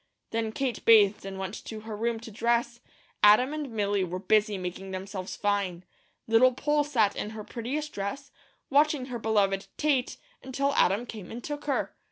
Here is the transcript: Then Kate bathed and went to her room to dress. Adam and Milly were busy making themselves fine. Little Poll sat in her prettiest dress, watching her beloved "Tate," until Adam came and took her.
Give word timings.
Then 0.31 0.51
Kate 0.51 0.83
bathed 0.83 1.27
and 1.27 1.37
went 1.37 1.63
to 1.65 1.81
her 1.81 1.95
room 1.95 2.19
to 2.21 2.31
dress. 2.31 2.79
Adam 3.21 3.53
and 3.53 3.69
Milly 3.69 4.03
were 4.03 4.17
busy 4.17 4.57
making 4.57 4.89
themselves 4.89 5.35
fine. 5.35 5.85
Little 6.27 6.53
Poll 6.55 6.83
sat 6.83 7.15
in 7.15 7.29
her 7.37 7.43
prettiest 7.43 7.93
dress, 7.93 8.31
watching 8.71 9.05
her 9.13 9.19
beloved 9.19 9.67
"Tate," 9.77 10.17
until 10.41 10.73
Adam 10.73 11.05
came 11.05 11.29
and 11.29 11.43
took 11.43 11.65
her. 11.65 11.93